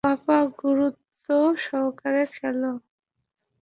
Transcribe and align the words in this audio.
পাপা 0.05 0.39
গুরুত্ব 0.61 1.27
সহকারে 1.65 2.23
খেলো। 2.35 2.71